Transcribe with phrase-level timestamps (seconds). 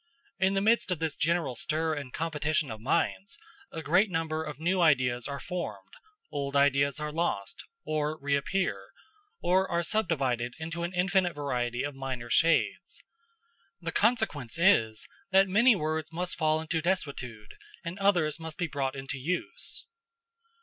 [0.39, 3.37] In the midst of this general stir and competition of minds,
[3.71, 5.93] a great number of new ideas are formed,
[6.31, 8.93] old ideas are lost, or reappear,
[9.43, 13.03] or are subdivided into an infinite variety of minor shades.
[13.79, 17.53] The consequence is, that many words must fall into desuetude,
[17.85, 19.85] and others must be brought into use.